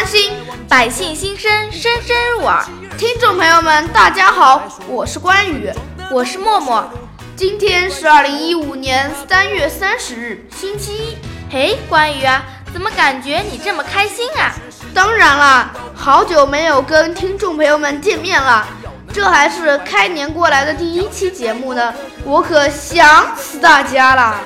[0.00, 0.32] 关心，
[0.66, 2.64] 百姓心声声声入耳。
[2.96, 5.70] 听众朋友们，大家好，我是关羽，
[6.10, 6.90] 我是默默。
[7.36, 11.18] 今天是二零一五年三月三十日，星期一。
[11.52, 12.42] 嘿，关羽啊，
[12.72, 14.50] 怎么感觉你这么开心啊？
[14.94, 18.66] 当然啦，好久没有跟听众朋友们见面了，
[19.12, 21.92] 这还是开年过来的第一期节目呢，
[22.24, 24.40] 我可想死大家了。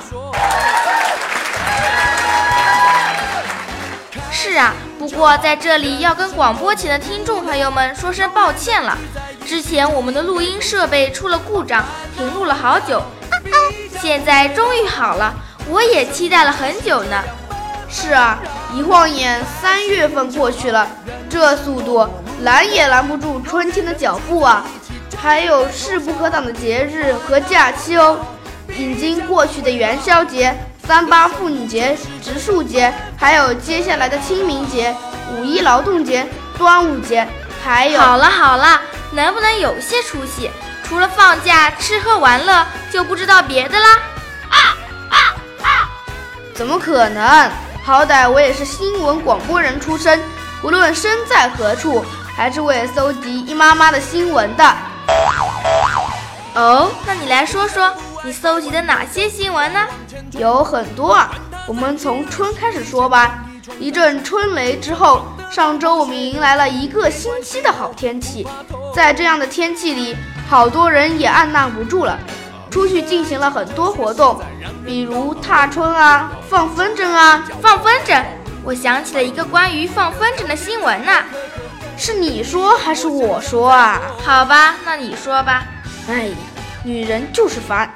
[4.29, 8.97] 是啊，不过在这里要跟广播前的听众朋友们说声抱歉了。
[9.45, 11.83] 之前我们的录音设备出了故障，
[12.17, 13.01] 停录了好久，
[14.01, 15.33] 现在终于好了，
[15.69, 17.21] 我也期待了很久呢。
[17.89, 18.39] 是啊，
[18.73, 20.87] 一晃眼三月份过去了，
[21.29, 22.07] 这速度
[22.41, 24.65] 拦也拦不住春天的脚步啊！
[25.17, 28.17] 还有势不可挡的节日和假期哦，
[28.77, 30.55] 已经过去的元宵节。
[30.87, 34.95] 三八妇女节、植树节，还有接下来的清明节、
[35.31, 37.27] 五一劳动节、端午节，
[37.63, 37.99] 还有……
[37.99, 38.79] 好了好了，
[39.11, 40.51] 能不能有些出息？
[40.83, 43.99] 除了放假、吃喝玩乐，就不知道别的啦？
[44.49, 44.57] 啊
[45.09, 45.17] 啊
[45.63, 45.89] 啊！
[46.53, 47.49] 怎么可能？
[47.83, 50.21] 好歹我也是新闻广播人出身，
[50.61, 54.63] 无论身在何处，还是为了搜集一妈妈的新闻的。
[56.53, 57.91] 哦，那你来说说。
[58.25, 59.79] 你搜集的哪些新闻呢？
[60.31, 61.31] 有很多啊，
[61.67, 63.45] 我们从春开始说吧。
[63.79, 68.47] 一阵春雷之后，上周我们迎来了一个星期的好天气。
[68.95, 70.17] 在这样的天气里，
[70.49, 72.17] 好多人也按捺不住了，
[72.71, 74.41] 出去进行了很多活动，
[74.83, 77.47] 比如踏春啊、放风筝啊。
[77.61, 78.23] 放风筝，
[78.63, 81.11] 我想起了一个关于放风筝的新闻呢。
[81.95, 84.01] 是你说还是我说啊？
[84.23, 85.63] 好吧，那你说吧。
[86.09, 86.31] 哎。
[86.87, 87.91] 女人就是烦。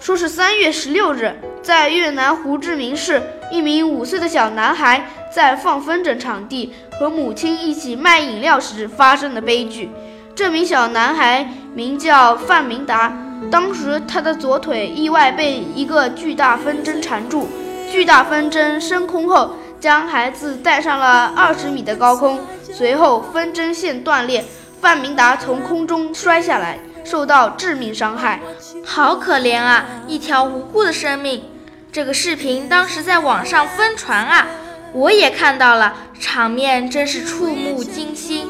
[0.00, 3.22] 说是三月十六日，在越南胡志明市，
[3.52, 9.90] 一名五岁的小男孩在放风筝场地和母亲一起卖饮料时发生的悲剧。
[10.34, 13.12] 这名小男孩名叫范明达，
[13.50, 17.46] 当时他的左腿意外被一个巨大风筝缠住，
[17.90, 24.42] 巨大风筝升空后将孩子带上了二十米的高空，随后风筝线断裂。
[24.80, 28.40] 范明达从空中摔下来，受到致命伤害，
[28.84, 29.86] 好可怜啊！
[30.06, 31.42] 一条无辜的生命。
[31.90, 34.46] 这个视频当时在网上疯传啊，
[34.92, 38.46] 我也看到了，场面真是触目惊心。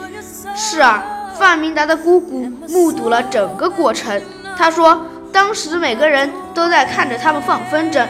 [0.56, 1.04] 是啊，
[1.38, 4.20] 范明达的姑姑目睹了整个过程，
[4.56, 8.04] 她说，当时每个人都在看着他们放风筝。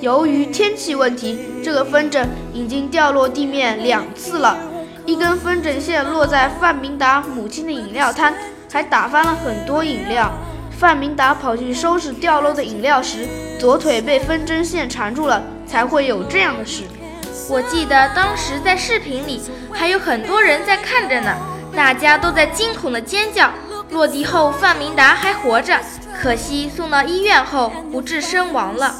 [0.00, 4.56] 由于天气问题，这个风筝已经掉落地面两次了。
[5.04, 8.32] 一根风筝线落在范明达母亲的饮料摊，
[8.72, 10.30] 还打翻了很多饮料。
[10.78, 13.26] 范明达跑去收拾掉落的饮料时，
[13.58, 16.84] 左腿被风筝线缠住了，才会有这样的事。
[17.48, 19.40] 我记得当时在视频里
[19.72, 21.36] 还有很多人在看着呢，
[21.74, 23.50] 大家都在惊恐的尖叫。
[23.90, 25.78] 落地后，范明达还活着，
[26.20, 28.94] 可惜送到医院后不治身亡了。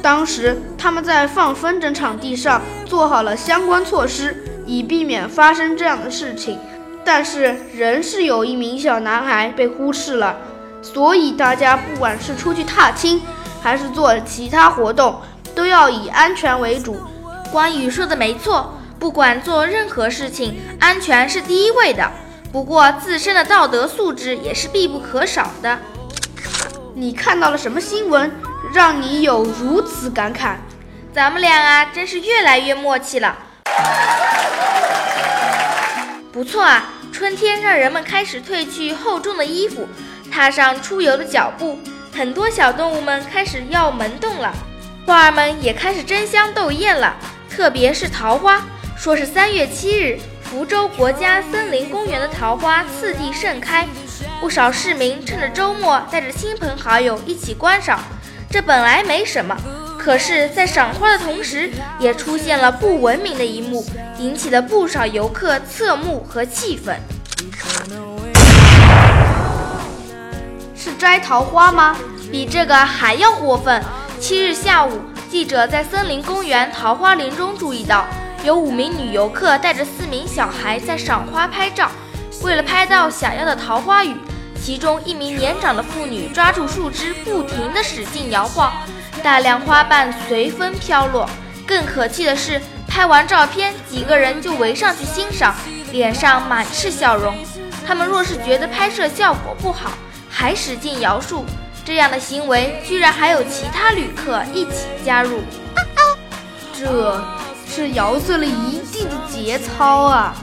[0.00, 4.42] 当时他们在放风筝场地上做好了相关措施。
[4.66, 6.58] 以避免发生这样的事情，
[7.04, 10.36] 但是仍是有一名小男孩被忽视了，
[10.82, 13.22] 所以大家不管是出去踏青，
[13.62, 15.20] 还是做其他活动，
[15.54, 17.00] 都要以安全为主。
[17.52, 22.10] 关羽说的没错，不管做任何事情，安全是第一位的。
[22.52, 25.78] 不过自身的道德素质也是必不可少的。
[26.94, 28.32] 你看到了什么新闻，
[28.72, 30.56] 让你有如此感慨？
[31.12, 33.36] 咱们俩啊，真是越来越默契了。
[36.32, 39.88] 不错啊，春天让人们开始褪去厚重的衣服，
[40.30, 41.78] 踏上出游的脚步。
[42.12, 44.52] 很多小动物们开始要萌动了，
[45.06, 47.16] 花儿们也开始争相斗艳了。
[47.48, 48.62] 特别是桃花，
[48.98, 53.86] 说是三月七日，福州国家森林公园的桃花次第盛开，
[54.40, 57.98] 不少市民趁着周末带着亲朋好友一起观赏。
[58.50, 59.56] 这本来没什么。
[60.06, 61.68] 可是，在赏花的同时，
[61.98, 63.84] 也出现了不文明的一幕，
[64.20, 66.96] 引起了不少游客侧目和气愤。
[70.76, 71.96] 是摘桃花吗？
[72.30, 73.82] 比这个还要过分。
[74.20, 74.92] 七日下午，
[75.28, 78.06] 记者在森林公园桃花林中注意到，
[78.44, 81.90] 有五名女游客带着四名小孩在赏花拍照。
[82.42, 84.14] 为了拍到想要的桃花雨，
[84.62, 88.72] 其中一名年长的妇女抓住树枝，不停地使劲摇晃。
[89.26, 91.28] 大量花瓣随风飘落，
[91.66, 95.52] 更可气的是，拍完照片，几个人就围上去欣赏，
[95.90, 97.36] 脸上满是笑容。
[97.84, 99.90] 他们若是觉得拍摄效果不好，
[100.30, 101.44] 还使劲摇树，
[101.84, 105.40] 这样的行为居然还有其他旅客一起加入。
[106.72, 107.20] 这
[107.68, 110.36] 是摇碎了一地的节操啊！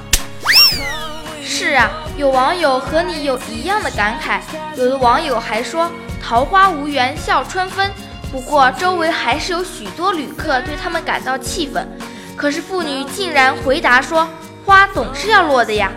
[1.41, 4.41] 是啊，有网友和你有一样的感慨，
[4.75, 5.89] 有的网友还说
[6.21, 7.89] “桃花无缘笑春风”。
[8.33, 11.88] 不过周围还是有许多旅客对他们感到气愤。
[12.35, 14.27] 可是妇女竟然回答说
[14.65, 15.91] ：“花总是要落的呀。”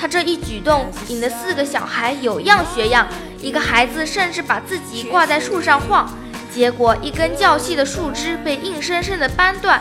[0.00, 3.06] 她这一举动引得四个小孩有样学样，
[3.42, 6.10] 一个孩子甚至把自己挂在树上晃，
[6.50, 9.78] 结果一根较细的树枝被硬生生的掰断。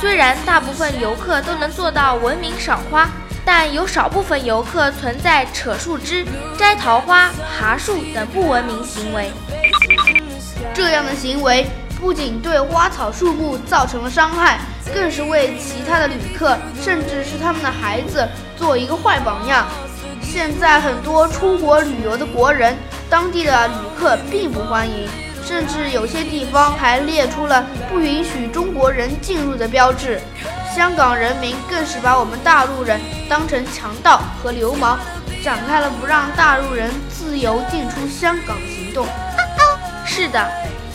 [0.00, 3.08] 虽然大部分游客都能做到文明赏花。
[3.52, 6.24] 但有少部分游客存在扯树枝、
[6.56, 9.28] 摘桃花、爬树等不文明行为。
[10.72, 11.66] 这样的行为
[12.00, 14.60] 不仅对花草树木造成了伤害，
[14.94, 18.24] 更是为其他的旅客，甚至是他们的孩子
[18.56, 19.66] 做一个坏榜样。
[20.22, 22.76] 现在很多出国旅游的国人，
[23.10, 25.08] 当地的旅客并不欢迎，
[25.44, 30.20] 甚至有些地方还列出了不允许中国人进入的标志。
[30.74, 34.98] 香港人民更是把我们大陆人当成强盗和流氓，
[35.42, 39.06] 展开了不让大陆人自由进出香港的行动。
[40.06, 40.48] 是的，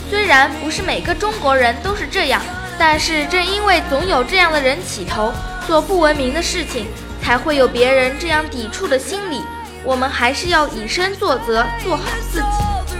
[0.08, 2.40] 虽然不是每个中国人都是这样，
[2.78, 5.32] 但是正因为总有这样的人起头
[5.66, 6.86] 做不文明的事情，
[7.22, 9.42] 才会有别人这样抵触的心理。
[9.84, 12.95] 我们还是要以身作则，做好自己。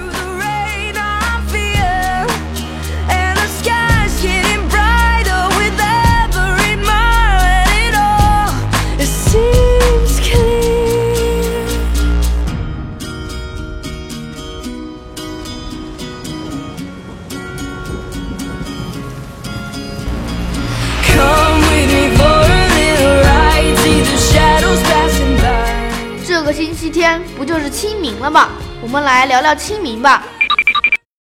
[28.16, 28.48] 行了吧？
[28.80, 30.24] 我们来聊聊清明吧。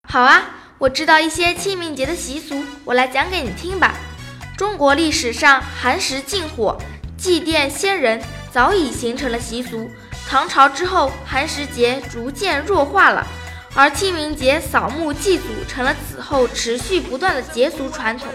[0.08, 0.44] 好啊，
[0.79, 3.96] 我知道一些清明节的习俗，我来讲给你听吧。
[4.56, 6.79] 中国历史上寒食禁火、
[7.17, 9.91] 祭奠先人早已形成了习俗。
[10.29, 13.26] 唐朝之后，寒食节逐渐弱化了，
[13.75, 18.29] 而清明节扫墓祭祖成了此后持续不断的节俗传统。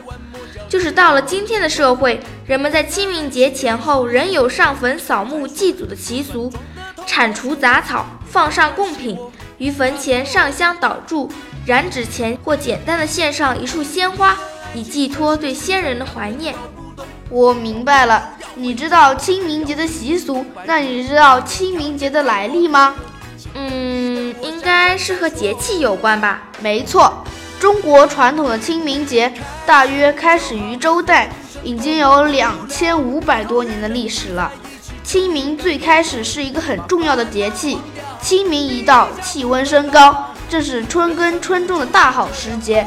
[0.68, 6.52] 就是到了今天的社会，人们在清明节前后仍有上坟扫墓祭祖的习俗。
[7.08, 9.18] 铲除杂草，放上贡品，
[9.58, 11.30] 于坟前上香祷祝，
[11.66, 14.38] 燃纸钱或简单的献上一束鲜花，
[14.74, 16.54] 以寄托对先人的怀念。
[17.30, 22.96] 我明白了，你知道清明节的习俗，那你知道清明节的来历吗？
[23.56, 26.44] 嗯，应该是和节气有关吧。
[26.60, 27.24] 没错，
[27.60, 29.32] 中国传统的清明节
[29.66, 31.30] 大约开始于周代，
[31.64, 34.52] 已经有两千五百多年的历史了。
[35.04, 37.80] 清明最开始是一个很重要的节气，
[38.22, 42.86] 清明一到，气温升高，正是春耕春种的大好时节。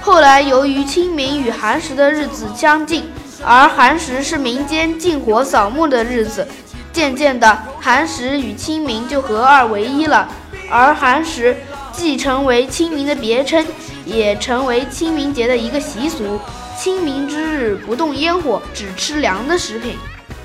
[0.00, 3.10] 后来由于清明与寒食的日子相近，
[3.44, 6.48] 而寒食是民间禁火扫墓的日子，
[6.92, 10.28] 渐渐的，寒食与清明就合二为一了。
[10.70, 11.56] 而寒食
[11.92, 13.66] 既成为清明的别称，
[14.06, 16.40] 也成为清明节的一个习俗。
[16.78, 19.98] 清明之日不动烟火，只吃凉的食品。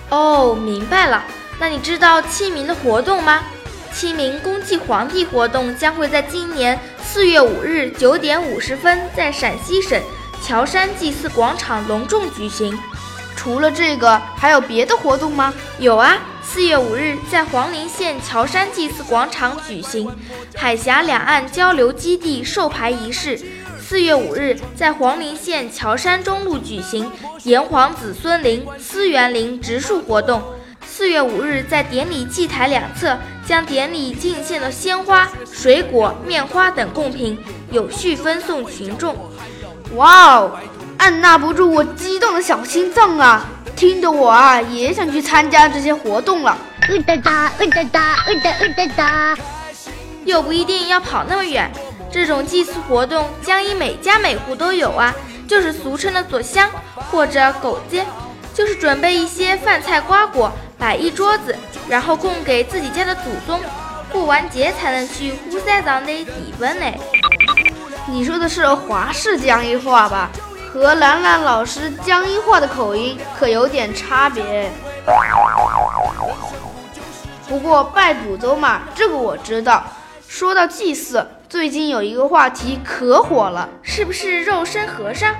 [0.10, 1.24] 哦，明白了。
[1.58, 3.39] 那你知道清明的活动吗？
[3.96, 9.98] 清明公祭皇帝活动将会在今年四月五日九点五十分在陕西省
[10.44, 12.78] 乔山祭祀广场隆重举行。
[13.38, 15.54] 除了这个，还有别的活动吗？
[15.80, 20.14] 有啊，四月五日在黄陵县乔山祭祀广场举行
[20.56, 23.40] 海峡两岸交流基地授牌仪式。
[23.80, 27.10] 四月五日，在黄陵县乔山中路举行
[27.44, 30.44] 炎黄子孙陵、思源陵植树活动。
[30.98, 37.38] 四月五日，在典礼祭台两侧，将典礼进献的鲜花、水果、面花等贡品
[37.70, 39.14] 有序分送群众。
[39.96, 40.58] 哇哦，
[40.98, 43.46] 按捺不住我激动的小心脏啊！
[43.75, 46.58] 听得我啊也想去参加这些活动了。
[47.06, 47.84] 哒哒哒哒
[48.42, 49.38] 哒哒哒，
[50.24, 51.70] 又不一定要跑那么远。
[52.10, 55.14] 这种祭祀活动江阴每家每户都有啊，
[55.46, 56.70] 就是俗称的左香
[57.12, 58.06] 或者狗街，
[58.54, 61.55] 就是准备一些饭菜瓜果摆一桌子，
[61.88, 63.60] 然后供给自己家的祖宗，
[64.12, 66.86] 过完节才能去呼三藏的地分呢。
[68.08, 70.29] 你说的是华氏江阴话吧？
[70.72, 74.70] 和兰兰老师江阴话的口音可有点差别。
[77.48, 79.84] 不过拜祖宗嘛，这个我知道。
[80.27, 81.25] 说到祭祀。
[81.48, 85.34] 最近有一个话题可火了，是不是肉身和尚？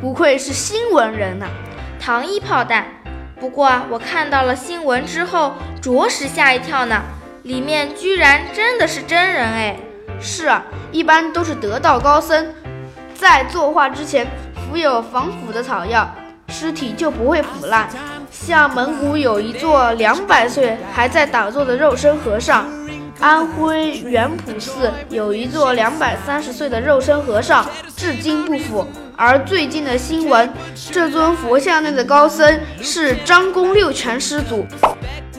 [0.00, 1.46] 不愧是新闻人呐，
[2.00, 2.86] 糖衣炮弹。
[3.40, 7.00] 不过啊我看到了新闻之后，着实吓一跳呢，
[7.44, 9.76] 里面居然真的是真人哎！
[10.20, 12.48] 是啊，一般都是得道高僧，
[13.14, 16.14] 在作画之前服有防腐的草药，
[16.48, 17.88] 尸体就不会腐烂。
[18.30, 22.66] 像蒙古有一座两百岁还在打坐的肉身和尚，
[23.20, 28.86] 安徽元普寺有一座两百三十岁的肉身和尚，至今不腐。
[29.14, 30.50] 而最近的新闻，
[30.90, 34.64] 这尊佛像内的高僧是张公六全师祖，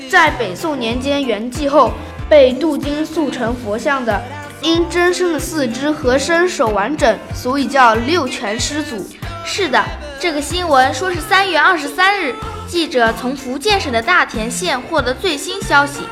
[0.07, 1.91] 在北宋年间圆寂后
[2.29, 4.21] 被镀金塑成佛像的，
[4.61, 9.03] 因真身的四肢和身手完整，所以叫六全师祖。
[9.43, 9.83] 是的，
[10.19, 12.35] 这个新闻说是三月二十三日。
[12.67, 16.03] 记者从福建省的大田县获得最新消息，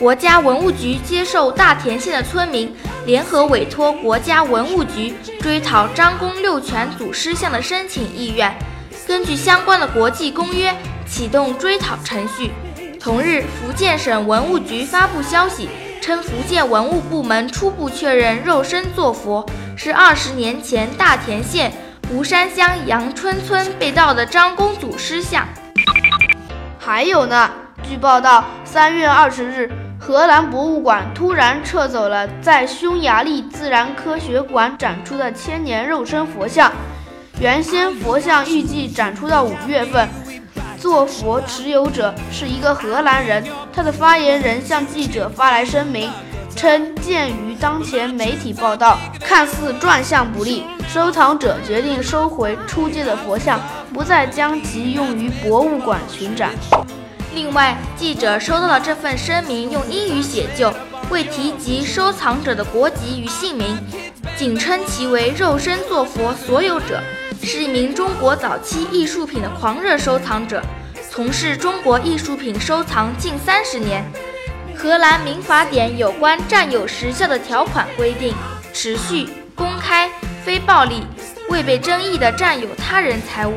[0.00, 8.50] 国家文物局接受大田县的村民联合委托国家文物局追讨张公六全祖师像的申请意愿，
[9.06, 10.74] 根据相关的国际公约
[11.06, 12.50] 启动追讨程序。
[12.98, 15.68] 同日，福建省文物局发布消息
[16.00, 19.44] 称，福建文物部门初步确认肉身坐佛
[19.76, 21.70] 是二十年前大田县
[22.10, 25.46] 吴山乡杨春村被盗的张公祖师像。
[26.78, 27.50] 还有呢，
[27.82, 29.70] 据报道，三月二十日，
[30.10, 36.72] 荷兰博物馆突然撤走了在匈牙利自然科学馆展出的千年肉身佛像。
[37.40, 40.08] 原先佛像预计展出到五月份。
[40.76, 46.10] 做佛持有者是一个荷兰人，他的发言人向记者发来声明，
[46.56, 53.60] 称鉴于当前媒体报道，看似转向不利，收藏者决定收回出借的佛像。
[53.94, 56.50] 不再将其用于博物馆巡展。
[57.34, 60.72] 另外，记者收到了这份声明，用英语写就，
[61.10, 63.76] 未提及收藏者的国籍与姓名，
[64.36, 67.00] 仅称其为“肉身坐佛所有者”，
[67.42, 70.60] 是一名中国早期艺术品的狂热收藏者，
[71.08, 74.04] 从事中国艺术品收藏近三十年。
[74.76, 78.34] 荷兰民法典有关占有时效的条款规定，
[78.72, 80.10] 持续、公开、
[80.44, 81.04] 非暴力。
[81.48, 83.54] 未被争议的占有他人财物，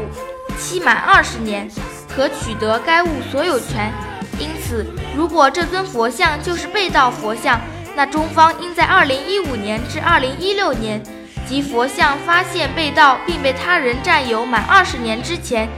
[0.60, 1.70] 期满二十年，
[2.16, 3.92] 可取得该物所有权。
[4.40, 7.60] 因此，如果这尊佛像就是被盗佛像，
[7.96, 11.02] 那中方应在二零一五年至二零一六年，
[11.48, 15.70] 即佛像发现被盗并被他人占有满二十年之前，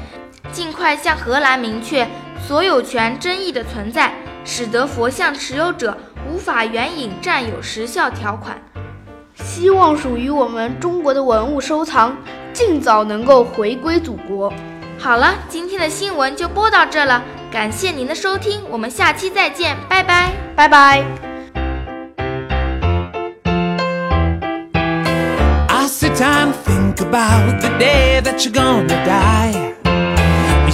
[0.51, 2.07] 尽快向荷兰明确
[2.47, 4.13] 所有权争议的存在，
[4.45, 5.97] 使得佛像持有者
[6.29, 8.57] 无法援引占有时效条款。
[9.35, 12.15] 希望属于我们中国的文物收藏
[12.53, 14.51] 尽早能够回归祖国。
[15.05, 21.05] 好了，今天的新闻就播到这了，感谢您的收听，我们下期再见，拜拜，拜拜。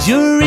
[0.08, 0.40] your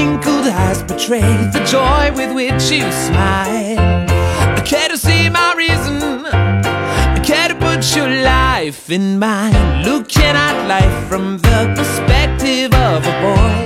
[8.65, 13.57] life in mine Looking at life from the perspective of a boy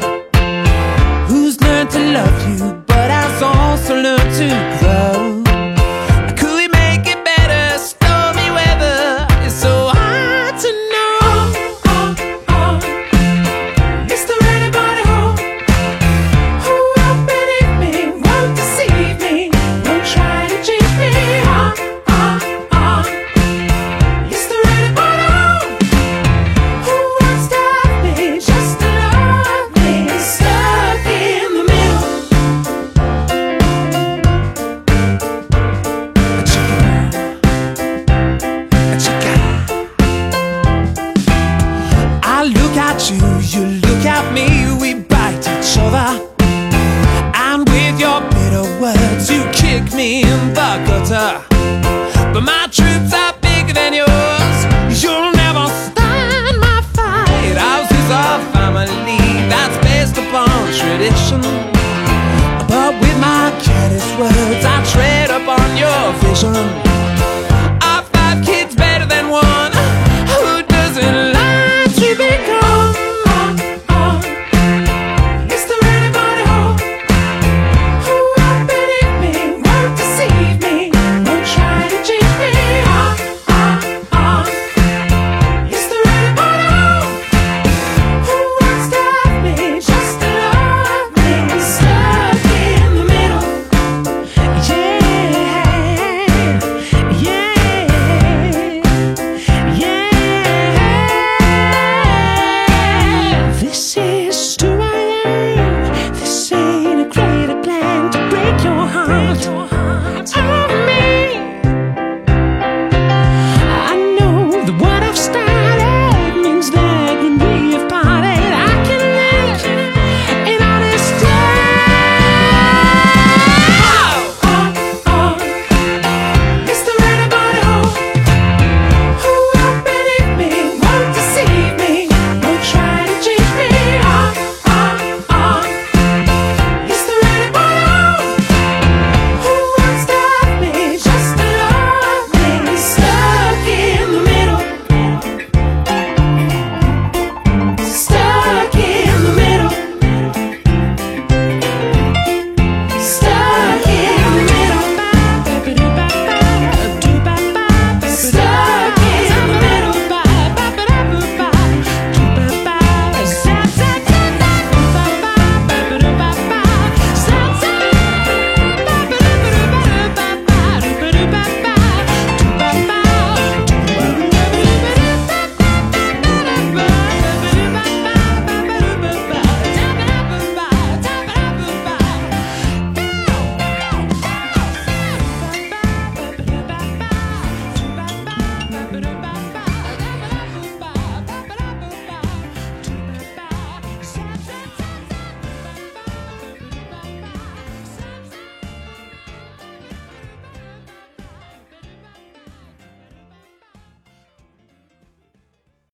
[1.28, 5.29] Who's learned to love you but has also learned to grow
[52.34, 55.04] But my troops are bigger than yours.
[55.04, 57.58] You'll never stand my fight.
[57.58, 59.18] Ours is a family
[59.50, 61.42] that's based upon tradition.
[62.68, 66.89] But with my careless words, I tread upon your vision.